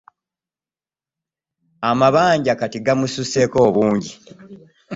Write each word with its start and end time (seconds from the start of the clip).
Amabanja 1.89 2.51
kati 2.59 2.77
gamususseeko 2.85 3.57
obungi. 3.67 4.11